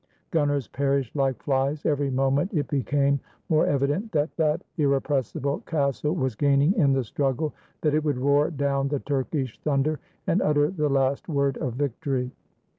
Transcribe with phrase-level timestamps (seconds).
[0.31, 1.85] Gunners perished like flies.
[1.85, 3.19] Every moment it became
[3.49, 8.49] more evident that that irrepressible castle was gaining in the struggle, that it would roar
[8.49, 12.31] down the Turkish thunder, and utter the last word of victory.